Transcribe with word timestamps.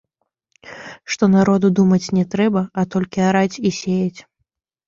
Што 1.15 1.29
народу 1.33 1.71
думаць 1.79 2.11
не 2.21 2.25
трэба, 2.37 2.65
а 2.79 2.87
толькі 2.97 3.25
араць 3.29 3.61
і 3.73 3.77
сеяць. 3.83 4.19